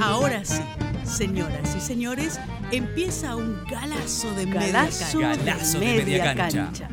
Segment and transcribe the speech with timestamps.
[0.00, 0.62] Ahora sí,
[1.04, 2.40] señoras y señores,
[2.72, 5.52] empieza un galazo de Galazo media de cancha.
[5.52, 6.88] Galazo de media cancha.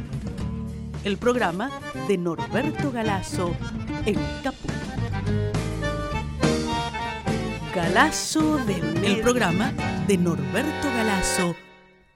[1.05, 1.71] El programa
[2.09, 3.55] de Norberto Galazo
[4.05, 4.71] en Caput.
[7.73, 9.71] Galazo de media El programa
[10.05, 11.55] de Norberto Galazo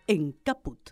[0.07, 0.89] en Caput.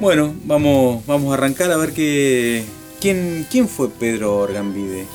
[0.00, 2.79] Bueno, vamos, vamos a arrancar a ver qué.
[3.00, 5.06] ¿Quién, quién fue Pedro Orgambide?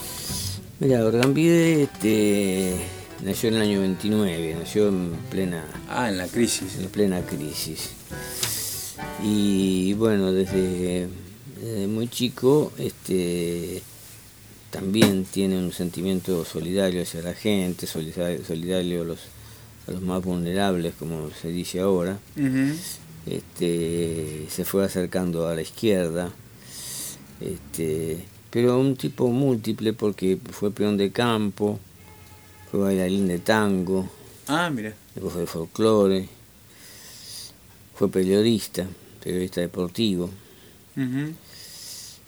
[0.80, 2.76] Mira, Orgambide este,
[3.24, 6.78] nació en el año 29, nació en plena, Ah, en la crisis.
[6.80, 7.92] en plena crisis.
[9.24, 11.08] Y bueno, desde,
[11.62, 13.82] desde muy chico este,
[14.72, 19.20] también tiene un sentimiento solidario hacia la gente, solidario, solidario a, los,
[19.88, 22.18] a los más vulnerables, como se dice ahora.
[23.28, 26.32] Este, se fue acercando a la izquierda,
[27.42, 31.80] este, pero un tipo múltiple porque fue peón de campo,
[32.72, 34.10] fue bailarín de tango,
[34.48, 34.94] Ah, mira.
[35.14, 36.28] después de folclore,
[37.96, 38.86] fue periodista,
[39.24, 40.30] periodista deportivo.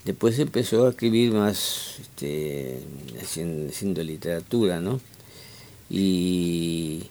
[0.04, 2.80] Después empezó a escribir más, este,
[3.20, 5.00] haciendo, haciendo literatura, ¿no?
[5.90, 7.04] Y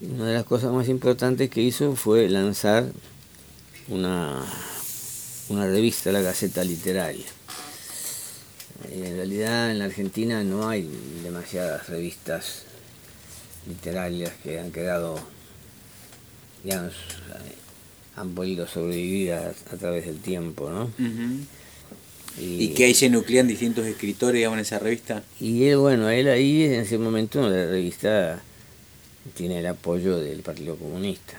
[0.00, 2.86] una de las cosas más importantes que hizo fue lanzar
[3.88, 4.44] una,
[5.52, 7.26] una revista, la Gaceta Literaria.
[8.90, 10.88] Eh, En realidad en la Argentina no hay
[11.22, 12.62] demasiadas revistas
[13.68, 15.18] literarias que han quedado,
[16.64, 17.54] digamos, eh,
[18.16, 20.90] han podido sobrevivir a, a través del tiempo, ¿no?
[22.38, 25.22] ¿Y que ahí se nuclean distintos escritores digamos, en esa revista?
[25.38, 28.42] Y él, bueno, él ahí en ese momento la revista
[29.36, 31.38] tiene el apoyo del Partido Comunista.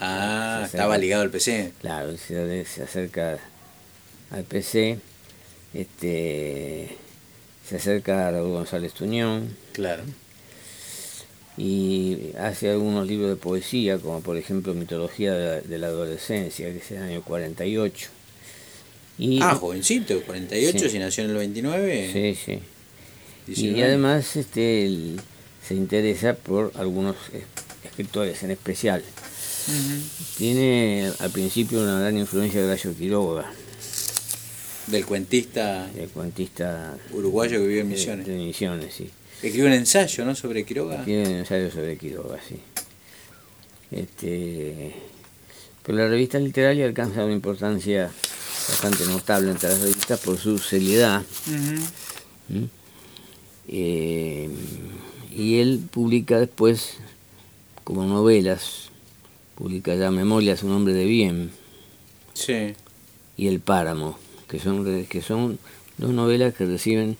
[0.00, 1.72] Ah, acerca- estaba ligado al PC.
[1.80, 3.38] Claro, se, se acerca
[4.30, 4.98] al PC,
[5.74, 6.96] este,
[7.68, 10.02] se acerca a Raúl González Tuñón Claro.
[11.56, 16.70] y hace algunos libros de poesía, como por ejemplo Mitología de la, de la Adolescencia,
[16.70, 18.08] que es el año 48.
[19.18, 20.90] Y, Ah, jovencito, 48, Sí.
[20.90, 22.10] si nació en el 29.
[22.12, 22.58] Sí, sí.
[23.46, 23.78] 19.
[23.78, 25.20] Y además este, él
[25.66, 27.42] se interesa por algunos eh,
[27.84, 29.02] escritores en especial.
[30.38, 33.52] Tiene al principio una gran influencia de Gallo Quiroga,
[34.86, 38.26] Del cuentista el cuentista uruguayo que vive en Misiones.
[38.26, 39.10] de Misiones, sí.
[39.42, 40.34] Escribió un ensayo, ¿no?
[40.34, 41.04] Sobre Quiroga.
[41.04, 42.56] Tiene un ensayo sobre Quiroga, sí.
[43.90, 44.92] Este,
[45.84, 48.10] pero la revista literaria alcanza una importancia
[48.68, 51.22] bastante notable entre las revistas por su seriedad.
[52.48, 52.64] ¿Mm?
[53.68, 54.48] Eh,
[55.32, 56.94] y él publica después,
[57.84, 58.90] como novelas,
[59.56, 61.50] publica ya Memorias, un hombre de bien
[62.34, 62.74] Sí.
[63.36, 64.18] y El Páramo,
[64.48, 65.58] que son, que son
[65.98, 67.16] dos novelas que reciben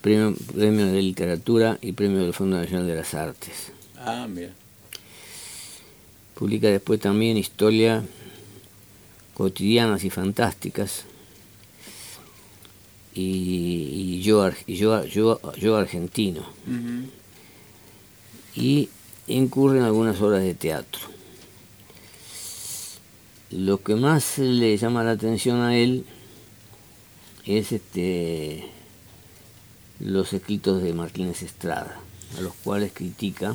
[0.00, 3.72] premio, premio de literatura y premio del Fondo Nacional de las Artes.
[3.98, 4.50] Ah, mira.
[6.34, 8.02] Publica después también historia
[9.34, 11.04] cotidianas y fantásticas
[13.14, 16.44] y, y yo, y yo, yo, yo argentino.
[18.56, 18.88] Y
[19.28, 21.00] incurre en algunas obras de teatro.
[23.54, 26.04] Lo que más le llama la atención a él
[27.46, 28.64] es este
[30.00, 32.00] los escritos de Martínez Estrada,
[32.36, 33.54] a los cuales critica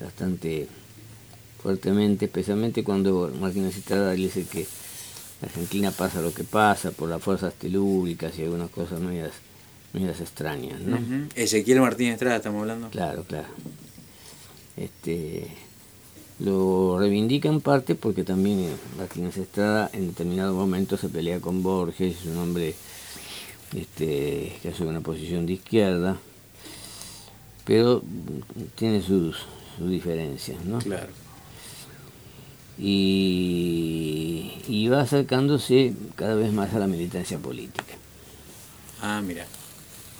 [0.00, 0.68] bastante
[1.60, 4.64] fuertemente, especialmente cuando Martínez Estrada dice que
[5.42, 9.32] la Argentina pasa lo que pasa por las fuerzas telúricas y algunas cosas medias,
[9.92, 10.98] medias extrañas, ¿no?
[11.34, 12.90] Ezequiel Martínez Estrada, estamos hablando.
[12.90, 13.48] Claro, claro.
[14.76, 15.48] Este,
[16.40, 21.62] lo reivindica en parte porque también eh, Martínez Estrada en determinado momento se pelea con
[21.62, 22.74] Borges, es un hombre
[23.76, 26.16] este, que hace una posición de izquierda,
[27.64, 28.02] pero
[28.76, 29.36] tiene sus,
[29.76, 30.78] sus diferencias, ¿no?
[30.78, 31.08] Claro.
[32.78, 37.94] Y, y va acercándose cada vez más a la militancia política,
[39.00, 39.46] Ah, mira.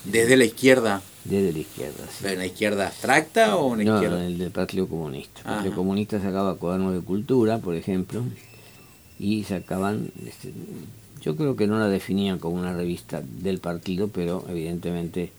[0.04, 1.02] Desde la izquierda.
[1.28, 2.04] Desde la izquierda.
[2.10, 2.19] sí.
[2.22, 4.26] ¿Pero una izquierda abstracta o una No, izquierda?
[4.26, 5.40] el del Partido Comunista.
[5.40, 5.75] El Partido.
[5.75, 8.22] Comunista sacaba cuadernos de cultura, por ejemplo,
[9.19, 10.52] y sacaban, este,
[11.20, 15.32] yo creo que no la definían como una revista del partido, pero evidentemente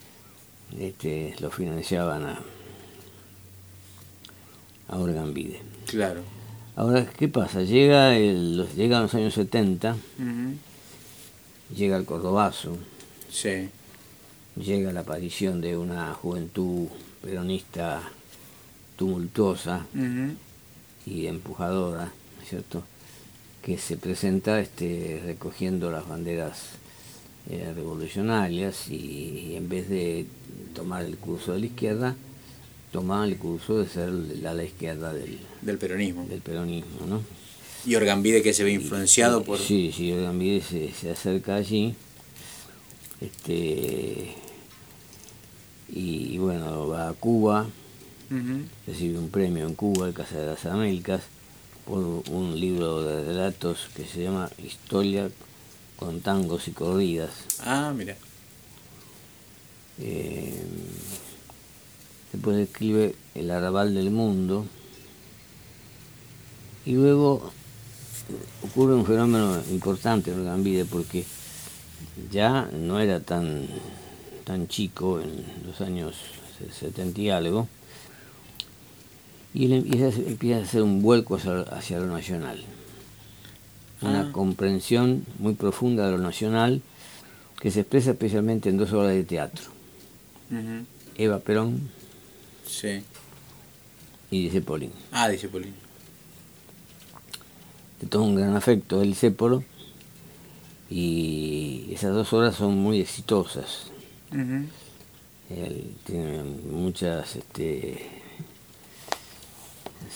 [0.78, 2.40] este, lo financiaban a,
[4.90, 5.62] a Orgambide.
[5.86, 6.22] Claro.
[6.76, 7.62] Ahora, ¿qué pasa?
[7.62, 11.76] Llega el, los, llegan los años 70, Ujú.
[11.76, 12.78] llega el Cordobazo,
[13.32, 13.70] Sí.
[14.60, 16.88] Llega la aparición de una juventud
[17.24, 18.02] peronista
[18.98, 20.36] tumultuosa, Ujú.
[21.06, 22.06] y empujadora,
[22.38, 22.84] ¿no es ¿cierto?
[23.64, 26.58] Que se presenta este, recogiendo las banderas
[27.50, 30.26] eran revolucionarias y en vez de
[30.76, 32.16] tomar el curso de la izquierda,
[32.92, 36.26] tomaban el curso de ser la, la izquierda del, del peronismo.
[36.28, 37.22] Del peronismo, ¿no?
[37.86, 39.58] Y Orgambide que se ve influenciado por...
[39.58, 41.96] Sí, sí, Orgambide se, se acerca allí.
[43.22, 44.36] Este,
[45.92, 47.68] y bueno, va a Cuba,
[48.86, 51.22] recibe un premio en Cuba, el Casa de las Américas,
[51.86, 55.30] por un libro de relatos que se llama Historia
[55.96, 57.32] con tangos y corridas.
[57.60, 58.16] Ah, mira.
[60.00, 60.64] Eh,
[62.32, 64.66] después escribe El Arrabal del Mundo.
[66.86, 67.52] Y luego
[68.64, 71.26] ocurre un fenómeno importante en Gambide porque
[72.32, 73.68] ya no era tan,
[74.50, 76.16] tan chico en los años
[76.80, 77.68] 70 y algo,
[79.54, 82.64] y él empieza, a hacer un vuelco hacia, lo nacional.
[84.02, 84.32] Una ah.
[84.32, 86.82] comprensión muy profunda de lo nacional
[87.62, 89.66] que se expresa especialmente en dos obras de teatro.
[91.16, 91.92] Eva Perón
[92.66, 93.04] sí.
[94.32, 94.92] y Dice Polín.
[95.12, 95.76] Ah, Dice Polín.
[98.02, 99.64] De todo un gran afecto el Cépolo
[100.90, 103.92] y esas dos obras son muy exitosas.
[106.06, 108.06] Tiene muchas este,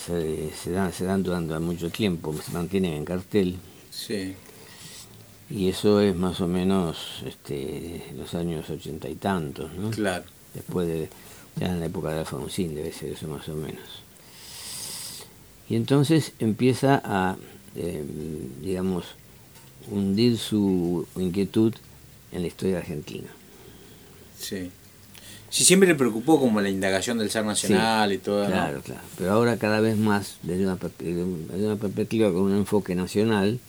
[0.05, 3.57] se, se, dan, se dan durante mucho tiempo, se mantienen en cartel.
[3.91, 4.35] Sí.
[5.49, 9.91] Y eso es más o menos este, los años ochenta y tantos, ¿no?
[9.91, 10.25] Claro.
[10.53, 11.09] Después de,
[11.57, 13.83] ya en la época de Alfonsín debe ser eso más o menos.
[15.69, 17.35] Y entonces empieza a,
[17.75, 18.03] eh,
[18.61, 19.05] digamos,
[19.89, 21.73] hundir su inquietud
[22.31, 23.29] en la historia argentina.
[24.43, 24.69] Sí.
[25.49, 28.47] Sí, siempre le preocupó como la indagación del ser nacional y todo.
[28.47, 29.01] Claro, claro.
[29.19, 30.79] Pero ahora cada vez más desde una,
[31.53, 33.59] una perspectiva con un enfoque nacional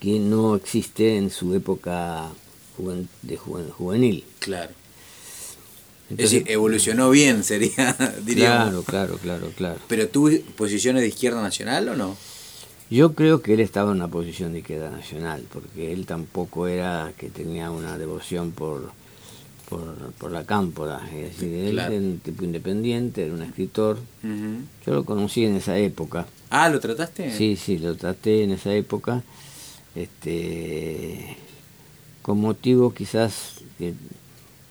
[0.00, 2.28] que no existe en su época
[3.22, 4.24] de juvenil.
[4.40, 4.72] Claro.
[6.10, 8.84] es decir, evolucionó bien, sería, diríamos.
[8.84, 9.78] Claro, claro, claro, claro.
[9.86, 12.16] ¿Pero tuvo posiciones de izquierda nacional o no?
[12.90, 17.12] Yo creo que él estaba en una posición de izquierda nacional, porque él tampoco era
[17.16, 18.92] que tenía una devoción por
[19.68, 21.00] por, por la cámpora.
[21.12, 23.98] Es decir, él era un tipo independiente, era un escritor.
[24.86, 26.26] Yo lo conocí en esa época.
[26.50, 27.36] Ah, ¿lo trataste?
[27.36, 29.22] Sí, sí, lo traté en esa época.
[29.94, 31.36] Este,
[32.22, 33.94] con motivo quizás que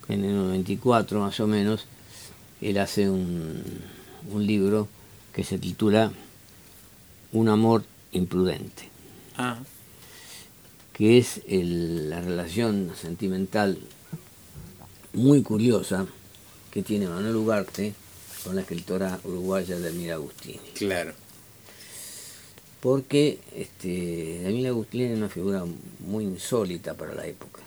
[0.08, 1.86] en el 94 más o menos,
[2.62, 3.64] él hace un,
[4.32, 4.88] un libro
[5.34, 6.12] que se titula
[7.32, 8.90] Un amor imprudente.
[9.38, 9.58] Ah.
[10.94, 13.78] que es la relación sentimental
[15.16, 16.06] muy curiosa
[16.72, 17.94] que tiene Manuel Ugarte
[18.44, 20.60] con la escritora uruguaya Delmira Agustini.
[20.76, 21.14] Claro.
[22.80, 25.64] Porque este, Delmira Agustini era una figura
[26.00, 27.62] muy insólita para la época.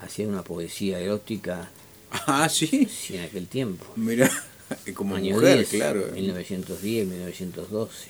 [0.00, 1.70] Hacía una poesía erótica.
[2.10, 2.86] Ah, sí.
[2.86, 3.86] Sí, en aquel tiempo.
[3.96, 4.30] Mira,
[4.94, 6.06] como mujer, claro.
[6.12, 8.08] 1910, 1912.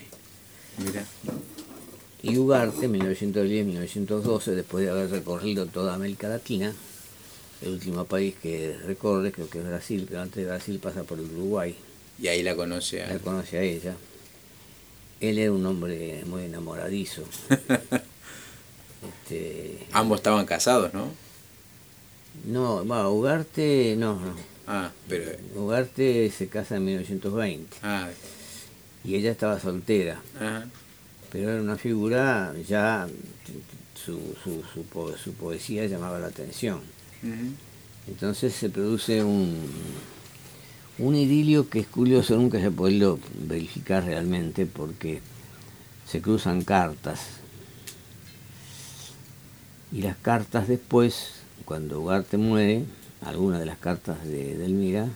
[0.84, 1.06] Mira.
[2.22, 6.74] Y Ugarte, 1910-1912, después de haber recorrido toda América Latina,
[7.64, 11.18] el último país que recorre, creo que es Brasil, pero antes de Brasil pasa por
[11.18, 11.74] el Uruguay.
[12.18, 13.08] Y ahí la conoce a...
[13.08, 13.94] La conoce a ella.
[15.20, 17.24] Él era un hombre muy enamoradizo.
[19.22, 21.08] este, Ambos estaban casados, ¿no?
[22.44, 24.34] No, va, Ugarte, no, no.
[24.66, 25.32] Ah, pero...
[25.54, 27.78] Ugarte se casa en 1920.
[27.82, 28.10] Ah.
[29.04, 30.20] Y ella estaba soltera.
[30.36, 30.66] Ajá.
[31.32, 33.08] Pero era una figura, ya
[33.94, 36.80] su, su, su, su poesía llamaba la atención.
[38.06, 39.56] Entonces se produce un,
[40.98, 45.20] un idilio que es curioso, nunca se ha podido verificar realmente porque
[46.06, 47.20] se cruzan cartas.
[49.90, 51.30] Y las cartas después,
[51.64, 52.84] cuando Ugarte muere,
[53.22, 55.08] algunas de las cartas de Delmira,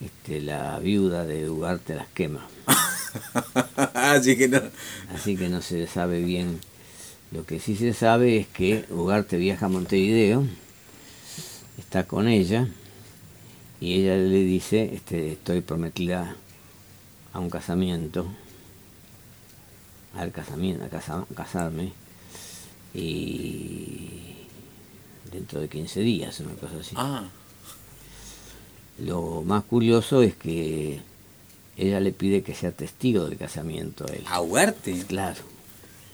[0.00, 2.46] este, la viuda de Ugarte las quema.
[3.94, 4.60] Así que no.
[5.14, 6.60] Así que no se sabe bien.
[7.30, 10.44] Lo que sí se sabe es que Ugarte viaja a Montevideo
[11.78, 12.68] está con ella
[13.80, 16.36] y ella le dice, este, estoy prometida
[17.32, 18.26] a un casamiento,
[20.14, 21.92] al casamiento, a casarme,
[22.92, 24.34] y
[25.30, 26.94] dentro de 15 días, una cosa así.
[26.98, 27.28] Ah.
[28.98, 31.00] Lo más curioso es que
[31.76, 34.24] ella le pide que sea testigo del casamiento a él.
[34.26, 35.04] ¿A Huarte?
[35.06, 35.57] Claro.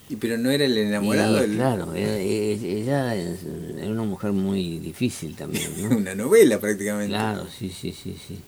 [0.08, 1.44] Y pero no era el enamorado.
[1.46, 5.70] Claro, ella era una mujer muy difícil también.
[5.78, 5.96] ¿no?
[5.96, 7.08] una novela prácticamente.
[7.08, 8.38] Claro, sí, sí, sí, sí.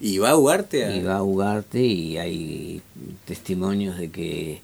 [0.00, 0.96] ¿Y va a Ugarte?
[0.96, 2.82] Y va a Ugarte y hay
[3.24, 4.60] testimonios de que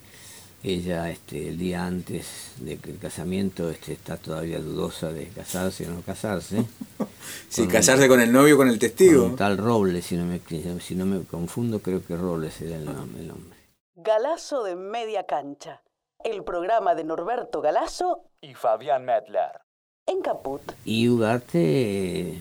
[0.62, 6.02] ella este, el día antes del casamiento este, está todavía dudosa de casarse o no
[6.02, 6.64] casarse.
[7.48, 9.34] si casarse con el novio o con el testigo.
[9.36, 10.40] tal Robles, si no, me,
[10.80, 13.20] si no me confundo, creo que Robles era el nombre.
[13.20, 13.58] El nombre.
[13.94, 15.82] Galazo de Media Cancha,
[16.24, 19.60] el programa de Norberto Galazo y Fabián Medler.
[20.06, 20.62] En Caput.
[20.84, 22.38] Y Ugarte, eh,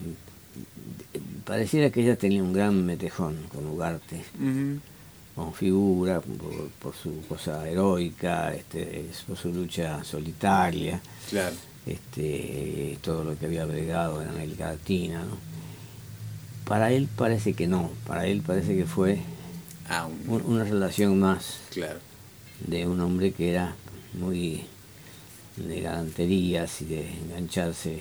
[1.44, 4.24] pareciera que ella tenía un gran metejón con Ugarte
[5.38, 6.20] con figura,
[6.82, 11.54] por, su cosa heroica, este, por su lucha solitaria, claro.
[11.86, 15.20] este, todo lo que había bregado en América Latina.
[15.20, 15.36] ¿no?
[16.64, 19.20] Para él parece que no, para él parece que fue
[19.88, 22.00] ah, una relación más claro.
[22.66, 23.74] De un hombre que era
[24.14, 24.64] muy
[25.56, 28.00] de galanterías y de engancharse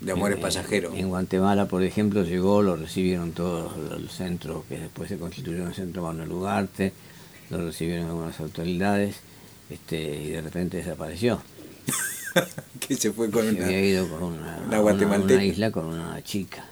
[0.00, 0.94] de amores pasajeros.
[0.96, 5.74] En Guatemala, por ejemplo, llegó, lo recibieron todos los centros que después se constituyó el
[5.74, 6.92] centro Manuel Ugarte,
[7.50, 9.16] lo recibieron algunas autoridades
[9.70, 11.40] este, y de repente desapareció.
[12.80, 16.64] que se fue con una, había ido con una, isla con una chica.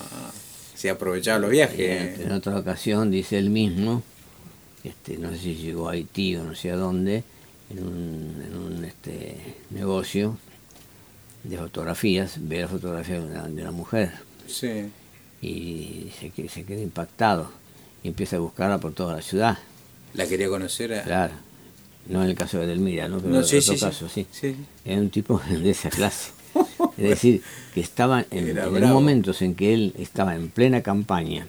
[0.00, 0.30] Ah,
[0.74, 2.20] se aprovechaba los viajes.
[2.20, 4.02] En, otra ocasión, dice él mismo,
[4.84, 7.24] este, no sé si llegó a Haití o no sé a dónde,
[7.70, 10.38] en un, en un este, negocio
[11.44, 14.12] de fotografías, ve la fotografía de una, mujer.
[14.46, 14.90] Sí.
[15.40, 17.50] Y se, se queda impactado
[18.02, 19.58] y empieza a buscarla por toda la ciudad.
[20.14, 20.94] ¿La quería conocer?
[20.94, 21.02] A...
[21.02, 21.34] Claro.
[22.08, 23.18] No en el caso de Delmira, ¿no?
[23.18, 24.26] Pero en otro caso, sí.
[24.30, 24.56] sí.
[24.84, 26.32] Era un tipo de esa clase.
[26.98, 27.42] Es decir,
[27.74, 31.46] que estaba en, en momentos en que él estaba en plena campaña,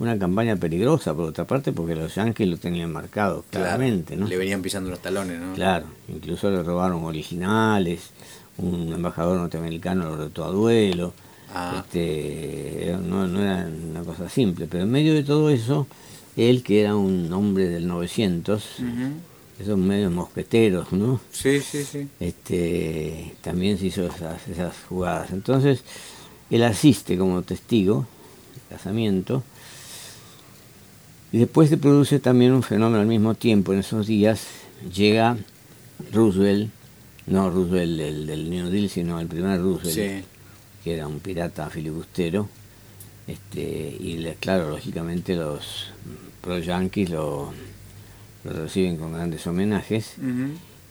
[0.00, 4.26] una campaña peligrosa por otra parte porque los yankees lo tenían marcado claramente, ¿no?
[4.26, 5.52] Le venían pisando los talones, ¿no?
[5.54, 8.10] Claro, incluso le robaron originales,
[8.56, 11.12] un embajador norteamericano lo retó a duelo.
[11.54, 11.82] Ah.
[11.84, 15.86] Este, no, era una cosa simple, pero en medio de todo eso,
[16.36, 18.64] él que era un hombre del 900,
[19.58, 21.20] esos medios mosqueteros, ¿no?
[21.30, 22.08] Sí, sí, sí.
[22.18, 25.30] Este, también se hizo esas, esas jugadas.
[25.32, 25.82] Entonces,
[26.48, 28.06] él asiste como testigo
[28.70, 29.42] casamiento.
[31.32, 33.72] Y después se produce también un fenómeno al mismo tiempo.
[33.72, 34.46] En esos días
[34.92, 35.36] llega
[36.12, 36.70] Roosevelt
[37.30, 40.24] no Roosevelt el del New Deal, sino el primer Roosevelt,
[40.82, 42.48] que era un pirata filibustero.
[43.26, 45.92] Este, y claro, lógicamente los
[46.40, 47.52] pro-yankees lo,
[48.44, 50.14] reciben con grandes homenajes.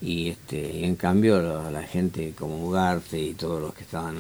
[0.01, 4.17] Y este, en cambio la, gente como Ugarte y todos los que estaban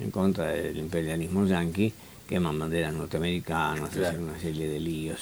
[0.00, 1.92] en, contra del imperialismo yanqui
[2.28, 5.20] queman banderas norteamericanas, hacen una serie de líos.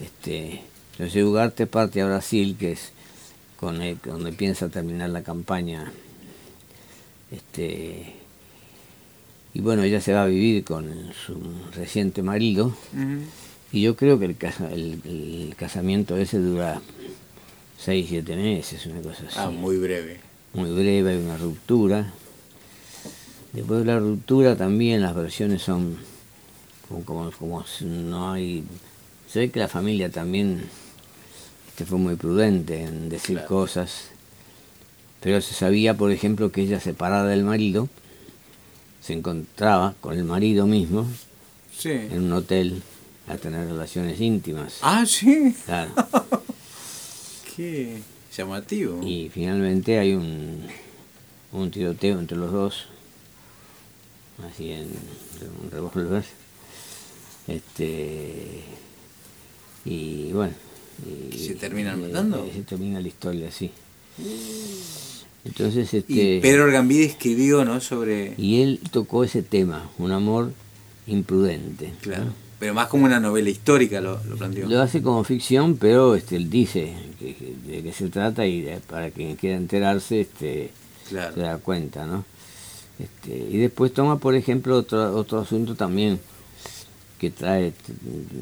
[0.00, 2.92] Este, entonces Ugarte parte a Brasil, que es
[3.58, 5.92] con donde piensa terminar la campaña.
[7.30, 8.14] Este,
[9.52, 11.38] y bueno, ella se va a vivir con su
[11.74, 12.74] reciente marido.
[13.72, 16.80] Y yo creo que el, casamiento ese dura
[17.78, 19.36] seis, siete meses, una cosa así.
[19.36, 20.20] Ah, muy breve.
[20.54, 22.12] Muy breve, hay una ruptura.
[23.52, 25.96] Después de la ruptura también las versiones son
[26.88, 28.64] como, como, como no hay...
[29.32, 30.68] Se ve que la familia también
[31.84, 34.08] fue muy prudente en decir cosas,
[35.20, 37.88] pero se sabía, por ejemplo, que ella separada del marido,
[39.00, 41.06] se encontraba con el marido mismo
[41.84, 42.82] en un hotel
[43.28, 44.78] a tener relaciones íntimas.
[44.82, 45.54] Ah, sí.
[45.64, 45.92] Claro.
[47.56, 47.98] Qué
[48.36, 49.00] llamativo.
[49.06, 50.66] Y finalmente hay un,
[51.52, 52.86] un tiroteo entre los dos,
[54.50, 54.88] así en,
[55.62, 56.24] un revólver.
[57.46, 58.62] Este,
[59.90, 60.54] y bueno,
[61.32, 62.48] y, ¿Se terminan matando?
[62.54, 63.70] se termina la historia así.
[65.44, 67.80] Entonces, este, y Pedro Orgambide escribió, ¿no?
[67.80, 68.34] Sobre...
[68.36, 70.52] Y él tocó ese tema, un amor
[71.08, 71.92] imprudente.
[72.02, 72.26] Claro.
[72.60, 74.68] Pero más como una novela histórica lo, lo, planteó.
[74.68, 79.34] Lo hace como ficción, pero este, él dice de qué se trata y para quien
[79.36, 80.70] quiera enterarse este,
[81.08, 82.24] se da cuenta, ¿no?
[82.98, 86.20] Este, y después toma, por ejemplo, otro, otro asunto también
[87.20, 87.74] que trae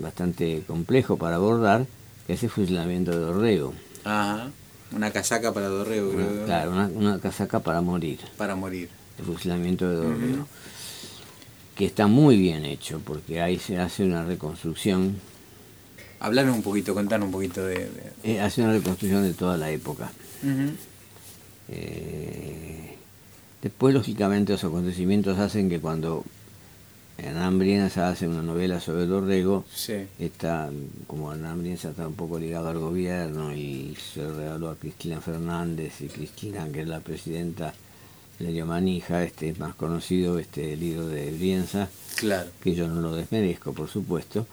[0.00, 1.84] bastante complejo para abordar,
[2.28, 3.74] ese fusilamiento de Dorrego.
[4.04, 4.50] Ajá,
[4.92, 6.44] una casaca para Dorrego, creo.
[6.44, 8.20] Claro, una, casaca para morir.
[8.36, 8.88] Para morir.
[9.18, 10.46] El fusilamiento de Dorrego.
[11.74, 15.16] Que está muy bien hecho, porque ahí se hace una reconstrucción.
[16.20, 17.88] Hablar un poquito, contar un poquito de...
[18.22, 20.12] Eh, hace una reconstrucción de toda la época.
[21.68, 22.96] Eh,
[23.60, 26.24] después, lógicamente, los acontecimientos hacen que cuando
[27.18, 29.64] Hernán Brienza hace una novela sobre Dorrego.
[30.18, 30.70] Está,
[31.08, 36.00] como Hernán Brienza está un poco ligado al gobierno y se regaló a Cristina Fernández
[36.00, 37.74] y Cristina, que es la presidenta
[38.38, 42.48] de Manija, este es más conocido este libro de Brienza, claro.
[42.62, 44.46] que yo no lo desmerezco, por supuesto,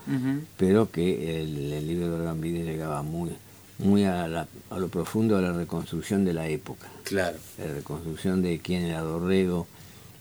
[0.57, 3.29] pero que el, libro de Orgambide llegaba muy,
[3.77, 7.37] muy a, la- a lo profundo de la reconstrucción de la época, Claro.
[7.59, 9.67] la reconstrucción de quién era Dorrego,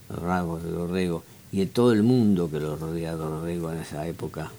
[0.09, 1.23] los rasgos de Dorrego
[1.55, 4.51] y de todo el mundo que lo rodea a Dorrego en esa época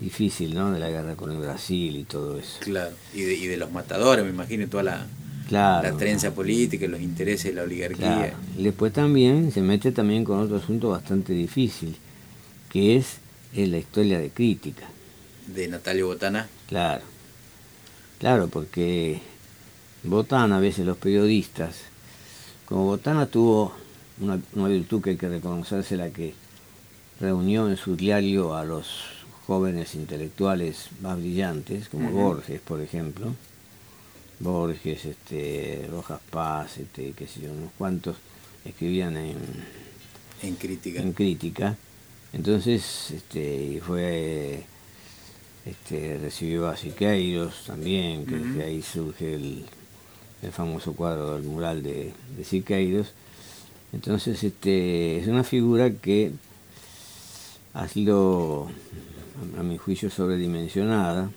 [0.00, 0.70] difícil, ¿no?
[0.70, 2.58] De la guerra con el Brasil y todo eso.
[2.60, 2.94] Claro.
[3.12, 5.06] Y de, y de los matadores, me imagino, toda la,
[5.48, 5.90] Claro.
[5.90, 8.14] la trenza política, los intereses de la oligarquía.
[8.16, 8.36] Claro.
[8.56, 11.96] Y después también se mete también con otro asunto bastante difícil,
[12.70, 13.16] que es,
[13.52, 14.86] es la historia de crítica.
[15.48, 16.46] De Natalio Botana.
[16.68, 17.02] Claro.
[18.20, 19.20] Claro, porque
[20.04, 21.78] Botana, a veces los periodistas,
[22.64, 23.72] como Botana tuvo
[24.20, 26.34] una, una virtud que hay que reconocérsela que
[27.20, 28.86] reunió en su diario a los
[29.46, 32.10] jóvenes intelectuales más brillantes, como.
[32.10, 33.34] Borges, por ejemplo.
[34.40, 38.16] Borges, este, Rojas Paz, este, qué sé yo, unos cuantos
[38.64, 39.36] escribían en,
[40.42, 41.00] En crítica.
[41.00, 41.76] en crítica.
[42.32, 44.62] Entonces, este, y fue,
[45.64, 49.64] este, recibió a Siqueiros también, que ahí surge el,
[50.42, 53.12] el famoso cuadro del mural de, de Siqueiros.
[53.92, 56.32] Entonces, este, es una figura que
[57.74, 58.68] ha sido,
[59.58, 61.30] a, mi juicio, sobredimensionada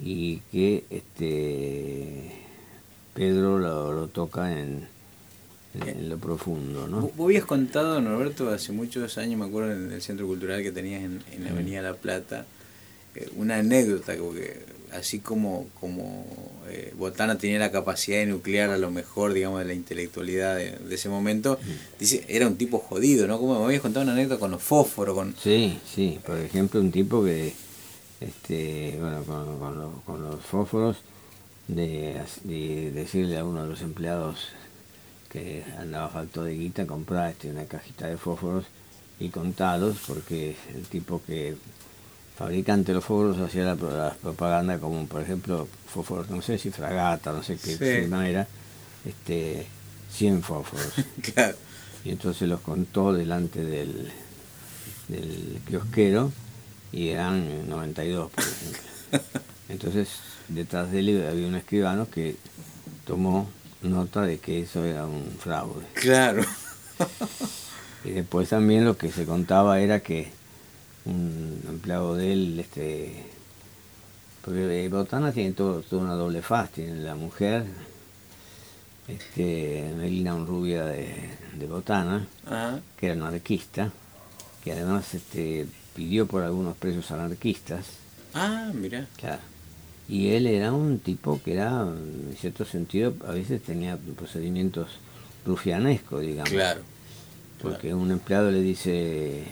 [0.00, 2.32] y que este,
[3.14, 4.86] Pedro lo, lo toca en,
[6.08, 7.10] lo profundo, ¿no?
[7.16, 11.02] Vos habías contado, Norberto, hace muchos años, me acuerdo, en el centro cultural que tenías
[11.02, 12.46] en, en la Avenida La Plata,
[13.14, 14.62] eh, una anécdota, porque
[14.96, 16.24] así como, como
[16.68, 20.72] eh, Botana tenía la capacidad de nuclear a lo mejor, digamos, de la intelectualidad de,
[20.72, 21.58] de ese momento,
[21.98, 23.38] dice, era un tipo jodido, ¿no?
[23.38, 25.34] Como me habías contado una anécdota con los fósforos, con...
[25.42, 27.52] Sí, sí, por ejemplo, un tipo que,
[28.20, 30.96] este, bueno, con, con los, con los fósforos,
[31.68, 32.20] de
[32.94, 34.48] decirle a uno de los empleados
[35.30, 38.64] que andaba falto de guita, comprar este, una cajita de fósforos
[39.18, 41.56] y contalos, porque el tipo que
[42.36, 46.70] fabricante de los fósforos hacía la, la propaganda como, por ejemplo, fósforos, no sé si
[46.70, 48.12] fragata, no sé qué Sí.
[48.28, 48.46] era,
[49.04, 49.66] este,
[50.12, 50.92] 100 fósforos.
[51.34, 51.56] Claro.
[52.04, 54.12] Y entonces los contó delante del,
[55.08, 56.30] del kiosquero
[56.92, 58.80] y eran 92, por ejemplo.
[59.68, 60.08] Entonces,
[60.46, 62.36] detrás de él había un escribano que
[63.04, 63.48] tomó
[63.82, 65.84] nota de que eso era un fraude.
[65.94, 66.44] Claro.
[68.04, 70.30] Y después también lo que se contaba era que
[71.06, 73.24] un empleado de él, este,
[74.44, 77.64] porque eh, Botana tiene todo, toda una doble faz, tiene la mujer,
[79.08, 81.14] este, Melina un rubia de,
[81.58, 82.80] de Botana, Ajá.
[82.98, 83.92] que era anarquista,
[84.64, 87.86] que además este, pidió por algunos presos anarquistas,
[88.34, 89.06] Ah, mira.
[89.16, 89.40] claro.
[90.08, 94.88] Y él era un tipo que era, en cierto sentido, a veces tenía procedimientos
[95.44, 96.50] rufianescos, digamos.
[96.50, 96.80] Claro.
[97.60, 99.44] Porque un empleado le dice,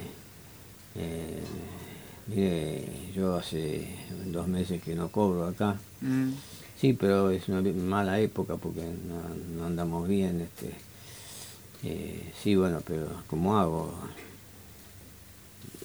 [0.97, 1.43] eh,
[2.27, 3.89] mire, yo hace
[4.27, 5.77] dos meses que no cobro acá.
[6.01, 6.33] Mm.
[6.81, 10.41] Sí, pero es una mala época porque no, no andamos bien.
[10.41, 10.75] Este,
[11.85, 13.95] eh, sí, bueno, pero ¿cómo hago?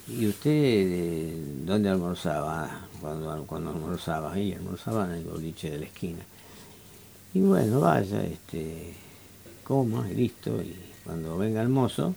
[0.08, 4.38] ¿Y usted eh, dónde almorzaba cuando, cuando almorzaba?
[4.40, 6.20] Y almorzaba en el boliche de la esquina.
[7.34, 8.94] Y bueno, vaya, este,
[9.64, 10.62] coma y listo.
[10.62, 12.16] Y cuando venga el mozo,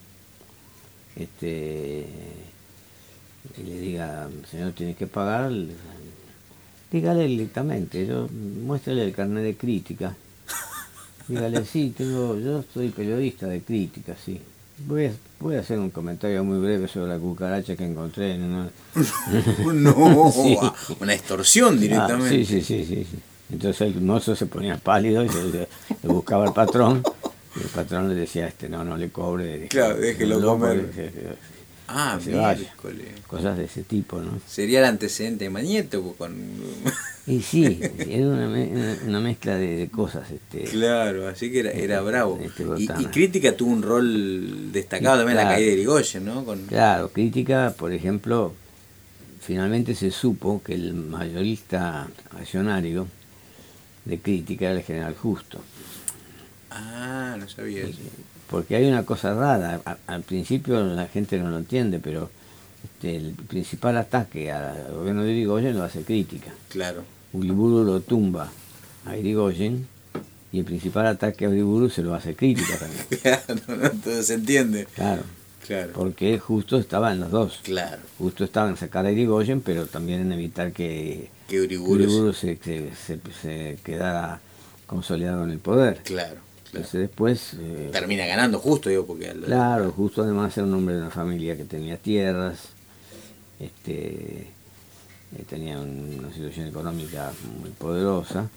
[1.14, 2.06] este,
[3.58, 5.72] y le diga, señor, tiene que pagar, le-
[6.90, 8.28] dígale directamente, yo
[8.64, 10.14] muéstrele el carnet de crítica.
[11.28, 14.40] Dígale, sí, tengo, yo soy periodista de crítica, sí.
[14.86, 18.42] Voy a, voy a hacer un comentario muy breve sobre la cucaracha que encontré en
[18.42, 18.70] una...
[19.74, 20.58] no, Sí.
[21.00, 22.44] una extorsión Ah, directamente.
[22.44, 23.18] sí, sí, sí, sí, sí.
[23.52, 25.68] Entonces el mozo se ponía pálido y se, le
[26.02, 27.02] buscaba al patrón.
[27.54, 29.68] Y el patrón le decía, este, no, no le cobre.
[29.68, 30.90] Claro, déjelo loco, comer.
[30.94, 31.12] se-
[31.94, 32.60] Ah, que se vaya.
[32.60, 33.06] miércoles.
[33.26, 34.40] Cosas de ese tipo, ¿no?
[34.48, 36.34] Sería el antecedente de Mañeto con...
[37.26, 40.28] Y sí, era una, me- una- mezcla de, de cosas.
[40.30, 42.40] Este, Claro, así que era, era bravo.
[42.42, 46.44] Este Y, Crítica tuvo un rol destacado también en la caída de Irigoyen, ¿no?
[46.44, 46.62] Con...
[46.66, 48.54] Claro, crítica, por ejemplo,
[49.40, 53.06] finalmente se supo que el mayorista accionario
[54.04, 55.60] de crítica era el general Justo.
[56.70, 57.98] Ah, no sabía eso.
[58.52, 62.30] Porque hay una cosa rara, al principio la gente no lo entiende, pero
[62.84, 66.52] este, el principal ataque al gobierno de Irigoyen lo hace crítica.
[66.68, 67.02] Claro.
[67.32, 68.52] Uriburu lo tumba
[69.06, 69.88] a Irigoyen
[70.52, 73.06] y el principal ataque a Uriburu se lo hace crítica también.
[73.22, 74.86] Claro, todo se entiende.
[74.94, 75.22] Claro,
[75.66, 75.92] Claro.
[75.94, 77.60] porque justo estaba en los dos.
[77.62, 78.02] Claro.
[78.18, 81.94] Justo estaba en sacar a Irigoyen, pero también en evitar que Que Uriburu.
[82.04, 84.40] Uriburu se, se, se- se quedara
[84.86, 86.02] consolidado en el poder.
[86.04, 86.36] Claro.
[86.72, 89.30] Entonces después, eh, Termina ganando justo, digo, porque...
[89.44, 92.70] claro, justo además era un hombre de una familia que tenía tierras,
[93.60, 94.46] este,
[95.36, 97.30] eh, tenía una situación económica
[97.60, 98.48] muy poderosa,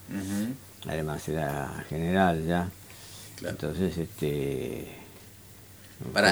[0.88, 2.70] además era general ya,
[3.44, 4.88] entonces este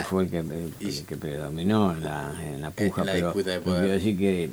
[0.09, 4.51] fue el que, que, predominó en la, en la puja, pero quiero decir que,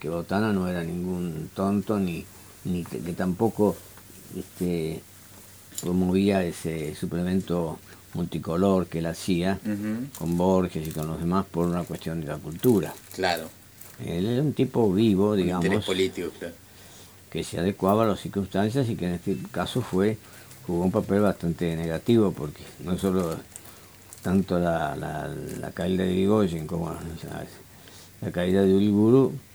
[0.00, 2.24] que, Botana no era ningún tonto ni,
[2.64, 3.76] ni que, tampoco
[4.36, 5.00] este,
[5.80, 7.78] promovía ese suplemento
[8.14, 9.58] multicolor que él hacía
[10.18, 12.92] con Borges y con los demás por una cuestión de la cultura.
[13.14, 13.48] Claro.
[14.04, 15.84] Él era un tipo vivo, digamos.
[15.84, 16.54] político, claro.
[17.30, 20.16] Que se adecuaba a las circunstancias y que en este caso fue
[20.66, 23.36] jugó un papel bastante negativo porque no solo
[24.22, 25.28] tanto la, la,
[25.60, 26.94] la caída de Irigoyen como
[28.20, 29.47] la, caída de Uliburu eh,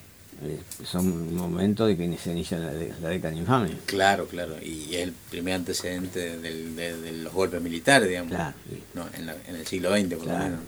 [0.84, 3.72] son momentos de que se inicia la, la década infame.
[3.86, 8.54] Claro, claro, y es el primer antecedente de, los golpes militares, digamos, claro,
[8.94, 10.60] no, en, en, el siglo XX por lo menos.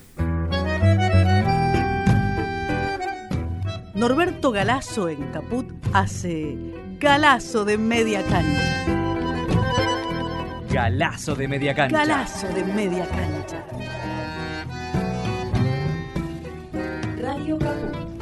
[3.95, 6.57] Norberto Galazo en Caput hace
[6.99, 8.85] Galazo de media cancha.
[10.69, 11.97] Galazo de media cancha.
[11.97, 13.63] Galazo de media cancha.
[17.21, 18.14] Radio Caput.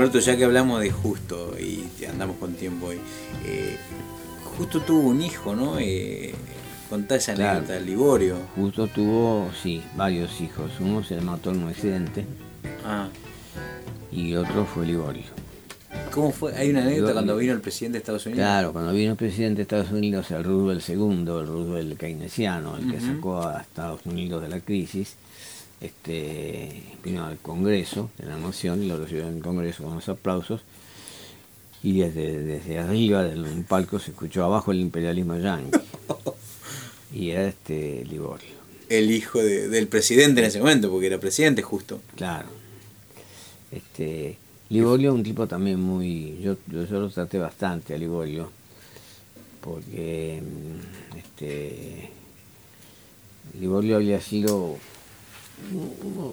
[0.00, 2.98] Norberto, ya que hablamos de Justo y andamos con tiempo hoy,
[3.44, 3.76] eh,
[4.56, 5.78] Justo tuvo un hijo, ¿no?
[5.78, 6.34] Eh,
[6.88, 8.36] Contá esa anécdota, Liborio.
[8.56, 10.72] Justo tuvo, sí, varios hijos.
[10.80, 12.24] Uno se le mató en un accidente.
[12.84, 13.08] Ah.
[14.10, 15.24] Y otro fue Liborio.
[16.12, 16.56] ¿Cómo fue?
[16.56, 18.42] Hay una anécdota cuando vino el presidente de Estados Unidos.
[18.42, 22.90] Claro, cuando vino el presidente de Estados Unidos, el Roosevelt II, el Roosevelt keynesiano, el
[22.90, 25.16] que sacó a Estados Unidos de la crisis,
[25.80, 30.08] este, vino al Congreso, en la moción, y lo recibió en el Congreso con los
[30.08, 30.62] aplausos,
[31.82, 35.78] y desde, desde arriba del un palco se escuchó abajo el imperialismo yanqui.
[37.14, 38.60] y era este Liborio.
[38.88, 42.02] El hijo del presidente en ese momento, porque era presidente justo.
[42.16, 42.48] Claro.
[43.70, 44.36] Este,
[44.68, 46.38] Liborio un tipo también muy...
[46.42, 48.50] Yo, yo, lo traté bastante a Liborio,
[49.60, 52.10] porque mm, este,
[53.58, 54.76] Liborio había sido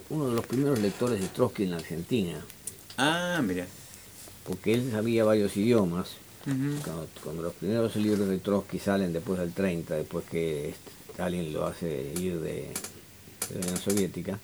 [0.09, 2.43] uno, de los primeros lectores de Trotsky en la Argentina.
[2.97, 3.67] Ah, mira.
[4.45, 6.15] Porque él sabía varios idiomas
[7.23, 10.73] cuando, los primeros libros de Trotsky salen después del 30, después que
[11.11, 12.71] Stalin lo hace ir de,
[13.53, 14.39] la Unión Soviética,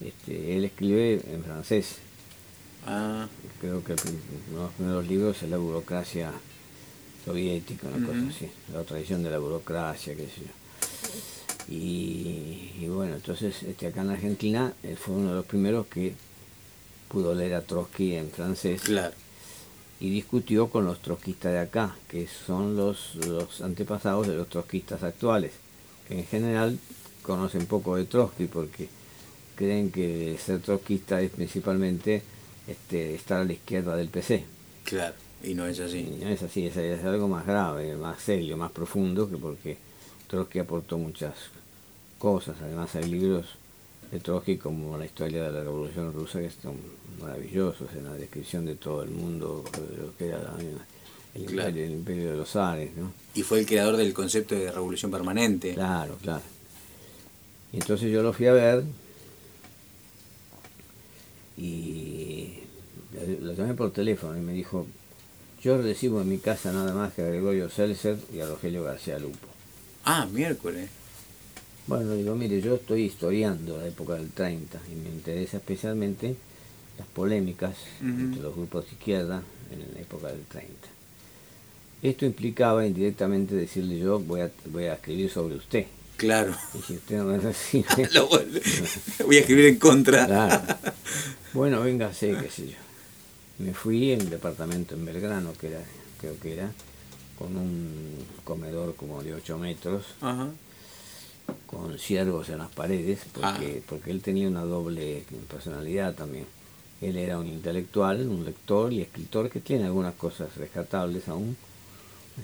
[0.00, 1.96] este, él escribe en francés.
[2.86, 3.26] Ah.
[3.60, 6.30] Creo que uno de los primeros libros es la burocracia
[7.24, 11.37] soviética, una cosa así, la tradición de la burocracia, qué sé yo.
[11.68, 16.14] Y, bueno, entonces este, acá en Argentina él fue uno de los primeros que
[17.08, 18.82] pudo leer a Trotsky en francés.
[18.82, 19.14] Claro
[20.00, 25.02] y discutió con los trotskistas de acá, que son los, los antepasados de los trotskistas
[25.02, 25.52] actuales,
[26.06, 26.78] que en general
[27.22, 28.88] conocen poco de Trotsky porque
[29.56, 32.22] creen que ser trotskista es principalmente
[32.66, 34.44] este, estar a la izquierda del PC.
[34.84, 36.16] Claro, y no es así.
[36.22, 39.78] no es así, es, es algo más grave, más serio, más profundo, que porque
[40.28, 41.34] Trotsky aportó muchas
[42.18, 43.46] cosas, además hay libros
[44.10, 46.76] de Trotsky como la historia de la Revolución Rusa, que son
[47.20, 50.54] maravillosos en la descripción de todo el mundo, de lo que era
[51.34, 52.96] el, imperio, de los Ares.
[52.96, 53.12] ¿no?
[53.34, 55.74] Y fue el creador del concepto de revolución permanente.
[55.74, 56.42] Claro, claro.
[57.72, 58.84] Y entonces yo lo fui a ver
[61.58, 62.60] y
[63.40, 64.86] lo llamé por teléfono y me dijo,
[65.62, 69.18] yo recibo en mi casa nada más que a Gregorio Seltzer y a Rogelio García
[69.18, 69.48] Lupo.
[70.04, 70.88] Ah, miércoles.
[71.88, 76.36] Bueno, digo, mire, yo estoy historiando la época del 30 y me interesa especialmente
[76.98, 80.70] las polémicas entre los grupos de izquierda en la época del 30.
[82.02, 85.86] Esto implicaba indirectamente decirle yo voy a, voy a escribir sobre usted.
[86.18, 86.54] Claro.
[86.78, 87.86] Y si usted no me recibe...
[89.24, 90.26] voy a escribir en contra.
[90.26, 90.62] Claro.
[91.54, 92.76] Bueno, véngase, qué sé yo.
[93.58, 95.80] Me fui en un departamento en Belgrano, que era,
[96.20, 96.70] creo que era,
[97.38, 100.04] con un comedor como de 8 metros.
[100.20, 100.50] Ajá
[101.66, 103.84] con ciervos en las paredes, porque, ah.
[103.88, 106.46] porque él tenía una doble personalidad también.
[107.00, 111.56] Él era un intelectual, un lector y escritor que tiene algunas cosas rescatables aún,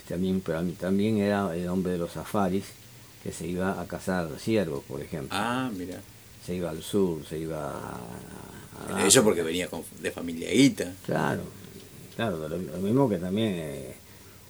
[0.08, 2.64] también, pero también era el hombre de los safaris,
[3.22, 5.30] que se iba a cazar ciervos, por ejemplo.
[5.32, 6.00] Ah, mira.
[6.44, 7.72] Se iba al sur, se iba
[8.90, 9.06] a...
[9.06, 9.68] Eso porque venía
[10.00, 10.92] de familia Ita.
[11.06, 11.42] Claro,
[12.16, 13.54] claro, lo, mismo que también...
[13.56, 13.94] Eh,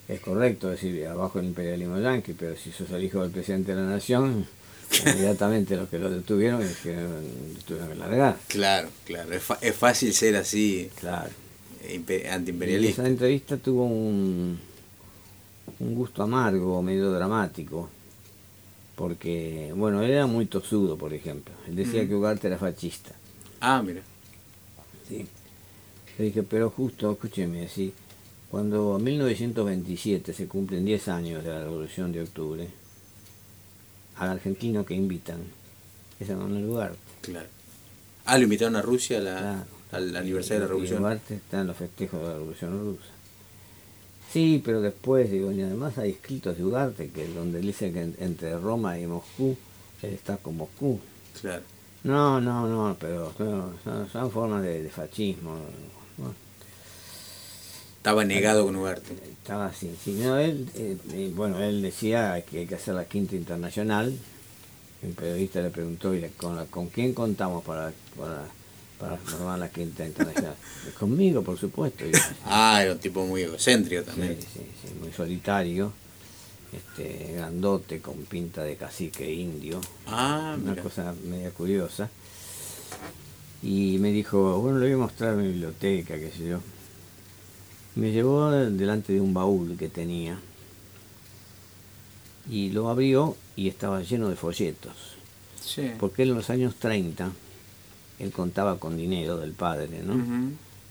[0.09, 3.81] es correcto decir abajo el imperialismo yanqui, pero si sos el hijo del presidente de
[3.81, 4.47] la nación,
[5.05, 6.63] inmediatamente los que lo detuvieron
[7.67, 8.37] tuvieron que largar.
[8.49, 10.91] Claro, claro, es, es fácil ser así.
[11.01, 11.31] Claro.
[12.31, 13.03] Antiimperialista.
[13.03, 14.59] esa entrevista tuvo un,
[15.81, 17.91] un gusto amargo, medio dramático,
[18.97, 21.55] porque, bueno, él era muy tosudo, por ejemplo.
[21.67, 23.13] Él decía que Ugarte era fascista.
[23.61, 24.03] Ah, mira.
[25.09, 25.27] Sí.
[26.19, 27.93] Le dije, pero justo, escúcheme, así,
[28.55, 32.69] cuando en 1927 se cumplen 10 años de la Revolución de Octubre,
[34.19, 35.41] al argentino que invitan
[36.21, 36.97] es a Manuel Ugarte.
[37.23, 37.49] Claro.
[38.27, 39.65] Ah, lo invitaron a Rusia a la- Claro.
[39.91, 41.01] al aniversario de la Revolución.
[41.01, 43.09] Ugarte está en los festejos de la Revolución Rusa.
[44.33, 48.17] Sí, pero después, digo, y además hay escritos de Ugarte que donde dice que en-
[48.21, 49.57] entre Roma y Moscú,
[50.01, 51.01] él está con Moscú.
[51.41, 51.63] Claro.
[52.05, 55.57] No, no, no, pero son, son formas de, de fascismo.
[56.17, 56.35] Bueno,
[58.05, 59.15] Estaba negado con Ugarte.
[59.33, 59.91] estaba así.
[60.05, 64.15] Sí, no, él, eh, eh, bueno, él decía que hay que hacer la quinta internacional.
[65.03, 68.43] Un periodista le preguntó, ¿y la- con, la- con quién contamos para, para,
[69.01, 70.55] para formar la quinta internacional?
[70.99, 72.05] Conmigo, por supuesto.
[72.45, 74.37] Ah, era un tipo muy egocéntrico Sí, también.
[74.39, 75.91] sí, sí, muy solitario,
[76.75, 80.83] este, grandote, con pinta de cacique indio, Ah, una mira.
[80.83, 82.11] cosa media curiosa.
[83.63, 86.61] Y me dijo, bueno, le voy a mostrar mi biblioteca, qué sé yo.
[87.97, 90.39] Me llevó delante de un baúl que tenía
[92.51, 94.93] y lo abrió y estaba lleno de folletos.
[95.65, 95.93] Sí.
[95.99, 97.31] Porque él en los años 30,
[98.19, 100.15] él contaba con dinero del padre, ¿no?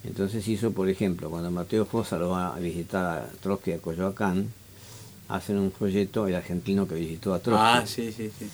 [0.03, 4.47] Entonces hizo, por ejemplo, cuando Mateo Fosa lo va a visitar a Trotsky a Coyoacán,
[5.29, 7.63] hacen un folleto el argentino que visitó a Trotsky.
[7.65, 8.47] Ah, sí, sí, sí.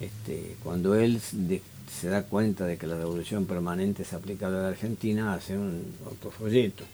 [0.00, 1.60] Este, cuando él de-
[2.00, 5.82] se da cuenta de que la revolución permanente es aplicable a la Argentina, hace un
[6.10, 6.84] otro folleto.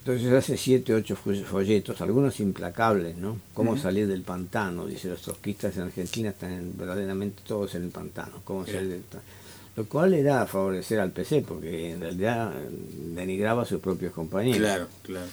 [0.00, 3.38] Entonces hace siete, ocho fo- folletos, algunos implacables, ¿no?
[3.54, 7.90] Cómo salir del pantano, dice los trotskistas en Argentina están en- verdaderamente todos en el
[7.90, 9.02] pantano, cómo salir del
[9.76, 12.52] Lo cual era favorecer al PC, porque en realidad
[13.14, 14.58] denigraba a sus propios compañeros.
[14.58, 15.26] Claro, claro.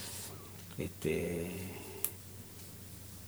[0.76, 1.50] Este,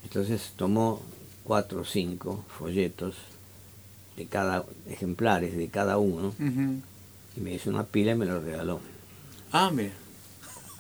[0.05, 1.03] entonces tomó
[1.45, 3.17] cuatro o cinco folletos
[4.17, 6.35] de cada ejemplares de cada uno
[7.37, 8.81] y me hizo una pila y me lo regaló.
[9.53, 9.93] Ah, mira.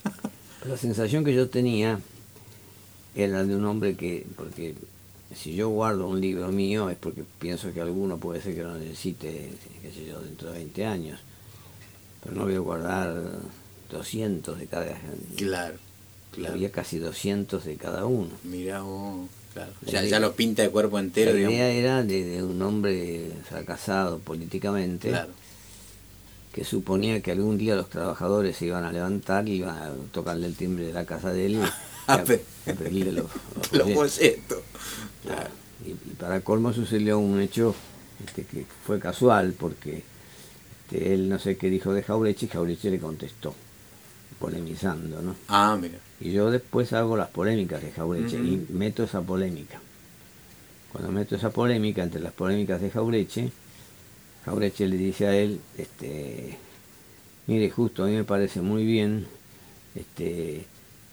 [0.67, 2.01] La sensación que yo tenía
[3.15, 4.75] era de un hombre que, porque
[5.35, 8.77] si yo guardo un libro mío es porque pienso que alguno puede ser que lo
[8.77, 9.51] necesite,
[9.83, 11.21] qué sé yo, dentro de 20 años.
[12.23, 13.15] Pero no voy a guardar
[13.91, 14.87] 200 de cada
[15.37, 15.77] Claro,
[16.33, 16.55] claro.
[16.55, 18.31] Había casi 200 de cada uno.
[18.45, 19.29] Mirá vos.
[19.55, 19.73] Claro.
[19.87, 21.57] La Ya, ya lo pinta de cuerpo entero, La digamos.
[21.57, 25.33] idea era de, de un hombre fracasado políticamente Claro.
[26.53, 30.47] Que suponía que algún día los trabajadores se iban a levantar y iban a tocarle
[30.47, 31.61] el timbre de la casa de él y
[32.07, 33.95] A a, pe- a pedirle los, los Los folletos.
[33.97, 34.59] bocetos.
[35.23, 35.51] Claro.
[35.87, 37.75] Y, y para colmo sucedió un hecho
[38.27, 40.03] este, que fue casual porque
[40.85, 43.55] este, él no sé qué dijo de Jaureche y Jaureche le contestó,
[44.39, 45.37] polemizando, ¿no?
[45.49, 45.99] Ah, mira.
[46.21, 49.81] Y yo después hago las polémicas de Jaureche y meto esa polémica.
[50.93, 53.53] Cuando meto esa polémica, entre las polémicas de Jaureche,
[54.45, 56.57] Jaureche le dice a él, este,
[57.47, 59.27] mire, justo a mí me parece muy bien
[59.95, 60.65] este,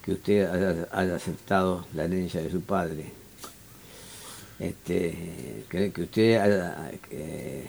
[0.04, 3.12] que usted haya, haya aceptado la herencia de su padre.
[4.60, 7.68] Este, que, que usted haya, eh,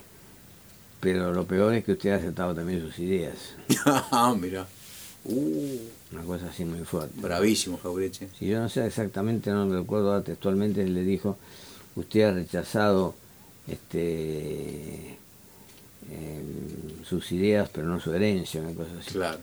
[1.01, 3.35] pero lo peor es que usted ha aceptado también sus ideas.
[3.85, 4.67] ah, mira.
[5.25, 5.79] Uh,
[6.13, 7.21] Una cosa así muy fuerte.
[7.21, 8.29] bravísimo, Jaureche.
[8.39, 11.37] Si yo no sé exactamente, no me recuerdo ahora textualmente, él le dijo,
[11.97, 13.15] usted ha rechazado
[13.67, 15.19] este
[16.11, 19.11] em, sus ideas, pero no su herencia, una cosa así.
[19.13, 19.39] Claro.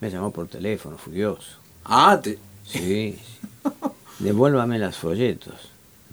[0.00, 1.58] Me llamó por teléfono, furioso.
[1.84, 2.38] Ah, te...
[2.66, 3.18] Sí,
[4.18, 5.54] devuélvame las folletos.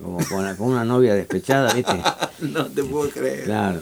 [0.01, 1.93] Como con, una novia despechada, ¿viste?
[2.41, 3.43] no te puedo creer.
[3.45, 3.81] Claro,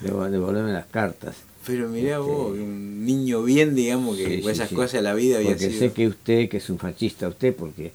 [0.00, 1.36] devolverme las cartas.
[1.66, 4.74] Pero mirá Este- vos, un niño bien, digamos, que Sí, esas sí.
[4.74, 5.78] cosas de la vida había Porque sido.
[5.80, 7.92] sé que usted, que es un fascista, usted, porque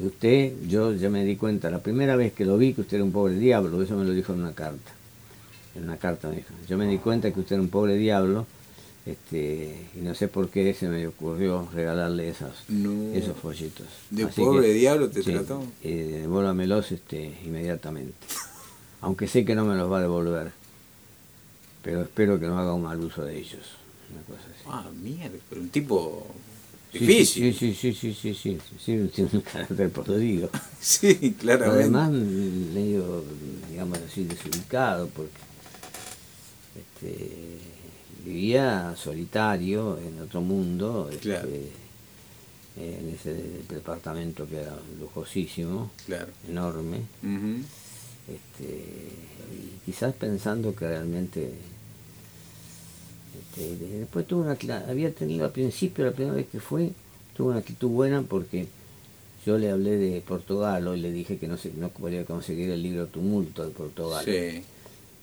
[0.00, 3.04] usted, yo ya me di cuenta, la primera vez que lo vi, que usted era
[3.04, 4.90] un pobre diablo, eso me lo dijo en una carta.
[5.74, 6.48] En una carta me dijo.
[6.68, 8.46] Yo me di cuenta que usted era un pobre diablo,
[9.06, 13.12] este, y no sé por qué se me ocurrió regalarle esas, No.
[13.14, 13.86] esos folletos.
[14.10, 15.64] De Así pobre que, diablo te sí, trató.
[15.82, 18.14] eh, devuélvamelos este, inmediatamente.
[19.00, 20.52] Aunque sé que no me los va a devolver.
[21.82, 23.62] Pero espero que no haga un mal uso de ellos.
[24.12, 24.64] Una cosa así.
[24.68, 26.26] Ah, mierda, pero un tipo
[26.92, 27.52] difícil.
[27.54, 30.50] Sí, sí, sí, sí, sí, sí, tiene un carácter podrido.
[30.80, 31.80] Sí, claramente.
[31.82, 33.24] además medio,
[33.70, 35.30] digamos así, desubicado, porque
[37.02, 37.18] este,
[38.24, 41.48] vivía solitario en otro mundo, este, Claro.
[42.76, 43.34] en ese
[43.68, 46.28] departamento que era lujosísimo, Claro.
[46.48, 47.62] enorme, Ujú.
[48.28, 48.74] este,
[49.52, 51.52] y quizás pensando que realmente
[53.50, 54.56] este, de- después tuvo una
[54.88, 56.90] había tenido al principio la primera vez que fue
[57.36, 58.66] tuvo una actitud buena porque
[59.44, 62.82] yo le hablé de Portugal y le dije que no, se, no podía conseguir el
[62.82, 64.24] libro Tumulto de Portugal.
[64.24, 64.62] Sí.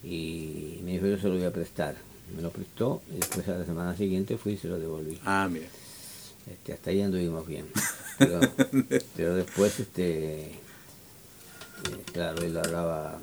[0.03, 1.95] Y me dijo, yo se lo voy a prestar.
[2.35, 5.19] Me lo prestó y después a la semana siguiente fui y se lo devolví.
[5.25, 5.65] Ah, mira.
[6.49, 7.65] Este, hasta ahí anduvimos bien.
[8.19, 8.41] Pero,
[9.15, 10.51] pero después, este, eh,
[12.11, 13.17] claro, él hablaba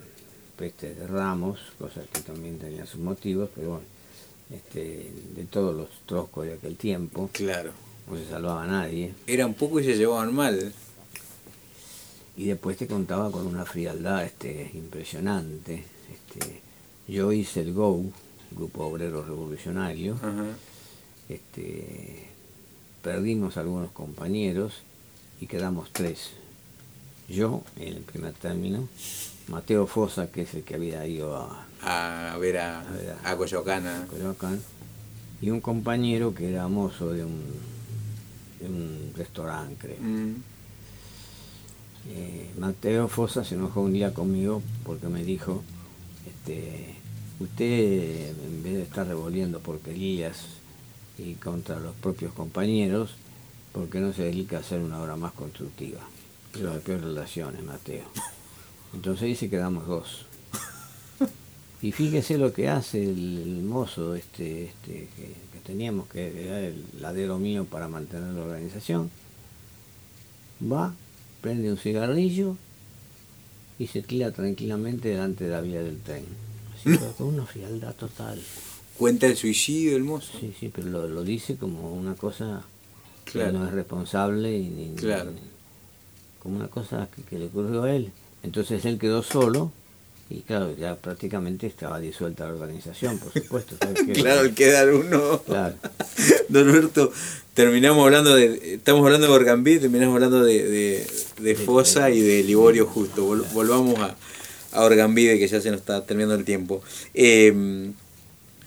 [0.57, 3.85] peste de Ramos, cosas que también tenían sus motivos, pero bueno,
[4.51, 7.73] este, de todos los troscos de aquel tiempo, Claro.
[8.11, 9.13] no se salvaba a nadie.
[9.27, 10.73] Eran poco y se llevaban mal.
[12.39, 15.85] Y después te contaba con una frialdad este, impresionante.
[16.11, 16.63] Este,
[17.09, 18.05] yo hice el GO,
[18.53, 20.17] Grupo Obrero Revolucionario,
[21.29, 22.27] este,
[23.03, 24.73] perdimos algunos compañeros
[25.41, 26.31] y quedamos tres.
[27.29, 28.89] Yo, en el primer término,
[29.49, 33.31] Mateo Fosa, que es el que había ido a A ver a, A ver a-
[33.33, 34.07] a Coyoacana.
[34.09, 34.61] Coyoacán,
[35.43, 37.43] y un compañero que era mozo de un,
[38.61, 39.97] de un restaurante, creo.
[40.01, 40.35] Mm.
[42.09, 45.63] Eh, Mateo Fosa se enojó un día conmigo porque me dijo,
[46.47, 46.95] este,
[47.41, 50.45] usted en vez de estar revolviendo porquerías
[51.19, 53.15] y contra los propios compañeros,
[53.73, 56.01] ¿por qué no se dedica a hacer una obra más constructiva?
[56.53, 58.05] Pero de peores relaciones, Mateo.
[58.95, 60.27] Entonces ahí se quedamos dos.
[61.83, 66.61] Y fíjese lo que hace el, el mozo este, este, que, que teníamos, que era
[66.61, 69.11] el ladero mío para mantener la organización.
[70.61, 70.95] Va,
[71.43, 72.57] prende un cigarrillo
[73.79, 76.25] y se tira tranquilamente delante de la vía del tren.
[76.75, 78.41] Así, pero con una frialdad total.
[78.97, 80.33] Cuenta el suicidio del mozo.
[80.41, 82.63] Sí, sí, pero lo, lo dice como una cosa
[83.25, 85.33] que no es responsable y ni- Claro.
[86.43, 88.13] como una cosa que, que le ocurrió a él.
[88.43, 89.73] Entonces él quedó solo
[90.29, 93.77] y claro, ya prácticamente estaba disuelta la organización, por supuesto.
[94.15, 95.43] Claro, el quedar uno.
[95.43, 95.75] Claro.
[96.49, 97.13] Don Alberto,
[97.55, 98.75] terminamos hablando de.
[98.75, 101.07] Estamos hablando de Orgambí, terminamos hablando de, de,
[101.41, 103.27] de Fosa y de Liborio Justo.
[103.29, 104.17] Vol- volvamos a,
[104.73, 106.83] a Orgambide, que ya se nos está terminando el tiempo.
[107.15, 107.91] Eh,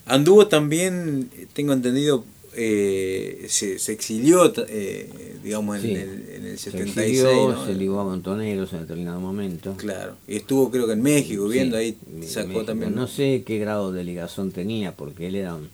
[0.05, 2.23] anduvo también, tengo entendido,
[2.55, 5.09] eh, se, se exilió, eh,
[5.43, 7.19] digamos, en, el, en el Se 76.
[7.19, 7.65] exilió, ¿no?
[7.65, 9.75] se ligó a Montoneros en determinado momento.
[9.77, 12.65] Claro, y estuvo creo que en México, viendo Sí, ahí, sacó México.
[12.65, 12.95] también.
[12.95, 15.69] No sé qué grado de ligazón tenía, porque él era un,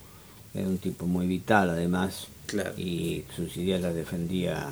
[0.54, 2.74] era un tipo muy vital además, Claro.
[2.78, 4.72] y sus ideas las defendía.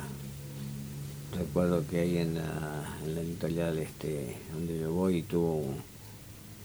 [1.36, 5.93] Recuerdo que ahí en la, en la editorial este, donde yo voy tuvo un,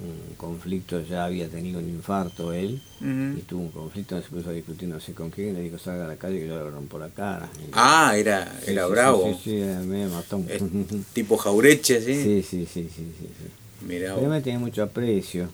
[0.02, 3.38] un conflicto, ya había tenido un infarto él, Ujú.
[3.38, 6.06] y tuvo un conflicto, se puso a discutir no sé con quién, le dijo salga
[6.06, 7.50] a la calle que yo le rompo la cara.
[7.74, 9.24] Ah, era, Sí, era sí, bravo.
[9.26, 10.42] Sí, sí, sí, me mató.
[10.48, 10.62] Es
[11.14, 12.02] tipo jaureche.
[12.02, 13.86] Sí, sí, sí, sí, sí, sí.
[13.86, 15.50] Mirá Pero me tenía mucho aprecio.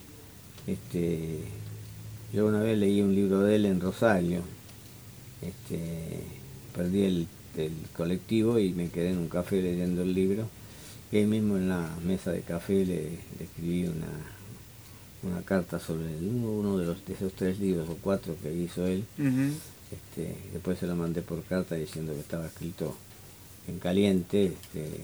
[0.67, 1.39] Este,
[2.33, 4.41] yo una vez leí un libro de él en Rosario.
[5.41, 6.19] Este,
[6.75, 7.27] perdí el,
[7.57, 10.47] el colectivo y me quedé en un café leyendo el libro.
[11.11, 12.85] Y ahí mismo en la mesa de café le,
[13.37, 14.07] le escribí una,
[15.25, 18.53] una carta sobre el- uno, uno de, los, de esos tres libros o cuatro que
[18.53, 19.03] hizo él.
[19.91, 22.95] Este, después se lo mandé por carta diciendo que estaba escrito
[23.67, 25.03] en caliente este,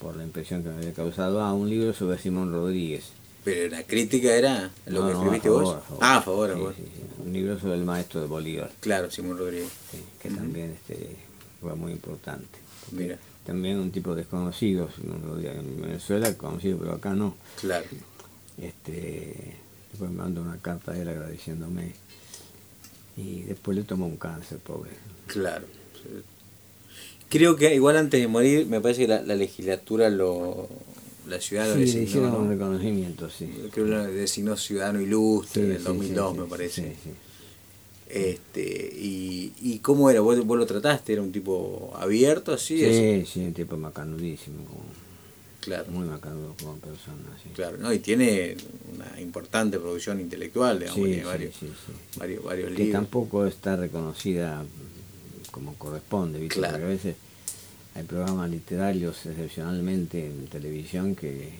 [0.00, 1.40] por la impresión que me había causado.
[1.42, 3.04] Ah, un libro sobre Simón Rodríguez.
[3.44, 5.74] Pero la crítica era lo No, que no, escribiste a favor, vos.
[5.76, 5.98] a favor.
[6.02, 6.74] Ah, a favor, a favor.
[6.76, 7.22] sí, sí.
[7.26, 9.68] Un libro sobre el maestro de Bolívar, Claro, Simón Rodríguez.
[9.90, 11.16] sí, que también este,
[11.60, 12.58] fue muy importante.
[12.92, 13.18] Mira.
[13.44, 17.34] También un tipo desconocido, Simón Rodríguez, en Venezuela conocido, pero acá no.
[17.60, 17.84] Claro.
[18.60, 19.56] Este,
[19.90, 21.92] después me mandó una carta a él agradeciéndome.
[23.16, 24.90] Y después le tomó un cáncer, pobre.
[25.26, 25.66] Claro.
[27.28, 30.68] Creo que igual antes de morir, me parece que la, la legislatura lo.
[31.26, 32.04] La ciudad lo Sí, le designó.
[32.06, 32.38] hicieron ¿no?
[32.40, 33.46] un reconocimiento, sí.
[33.72, 36.82] Creo que lo designó ciudadano ilustre Sí, en el sí, 2002, sí, me parece.
[36.82, 37.10] sí, sí.
[38.10, 40.20] Este, y, ¿Y cómo era?
[40.20, 41.14] ¿Vos, vos lo trataste?
[41.14, 42.78] ¿Era un tipo abierto así?
[42.78, 45.03] Sí, sí, un tipo macanudísimo, como-
[45.64, 45.90] Claro.
[45.90, 47.50] muy macanudo como persona, sí.
[47.54, 47.92] Claro, ¿no?
[47.92, 48.56] Y tiene
[48.94, 51.68] una importante producción intelectual, digamos, Sí, tiene varios, sí,
[52.16, 52.92] varios, varios Que libros.
[53.02, 54.62] tampoco está reconocida
[55.50, 56.56] como corresponde, ¿viste?
[56.56, 56.72] Claro.
[56.74, 57.16] Porque a veces
[57.94, 61.50] hay programas literarios excepcionalmente en televisión que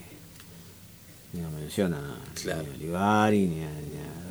[1.32, 2.02] ni lo mencionan
[2.42, 2.62] Claro.
[2.62, 3.68] ni a Olivari, ni a,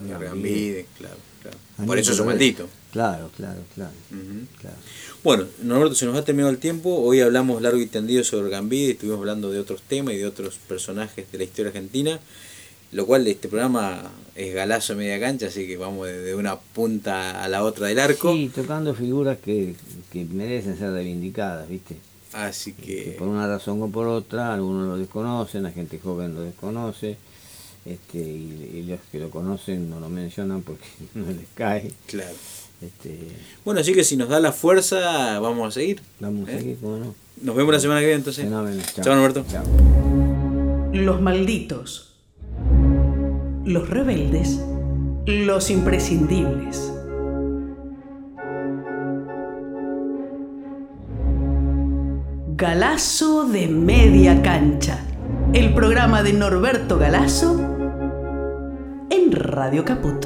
[0.06, 0.24] ni a Ni.
[0.26, 1.58] Gambide, claro, claro.
[1.88, 2.68] Por eso es un maldito.
[2.94, 4.46] Claro, claro, claro, Ujú.
[4.62, 4.76] claro.
[5.24, 6.96] Bueno, Norberto, se nos ha terminado el tiempo.
[7.02, 10.60] Hoy hablamos largo y tendido sobre Gambide, estuvimos hablando de otros temas y de otros
[10.68, 12.20] personajes de la historia argentina,
[12.92, 16.36] lo cual de este programa es galazo a media cancha, así que vamos de, de
[16.36, 18.32] una punta a la otra del arco.
[18.32, 19.76] Sí, tocando figuras que,
[20.12, 21.98] que merecen ser reivindicadas, ¿viste?
[22.34, 26.36] Así que que, por una razón o por otra, algunos lo desconocen, la gente joven
[26.36, 27.18] lo desconoce,
[27.86, 30.86] este, y, y los que lo conocen no lo mencionan porque
[31.16, 31.92] no les cae.
[32.06, 32.36] claro.
[32.86, 33.18] Este,
[33.64, 36.02] Bueno, así que si nos da la fuerza, vamos a seguir.
[36.20, 36.56] vamos ¿Eh?
[36.56, 37.16] a seguir, ¿cómo no?
[37.42, 38.48] Nos vemos la semana que viene entonces.
[38.50, 39.46] Chao, Chao Norberto.
[39.50, 39.64] Chao.
[40.94, 42.14] Los malditos.
[43.66, 44.60] Los rebeldes.
[45.26, 46.92] Los imprescindibles.
[52.56, 55.00] Galazo de media cancha.
[55.54, 57.60] El programa de Norberto Galazo
[59.10, 60.26] en Radio Caput.